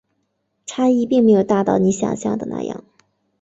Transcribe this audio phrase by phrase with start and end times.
[0.65, 2.83] 差异并没有大到你想像的那样